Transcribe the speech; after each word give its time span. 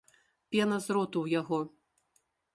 Пена 0.55 0.79
з 0.85 0.95
роту 0.97 1.17
ў 1.21 1.27
яго. 1.41 1.59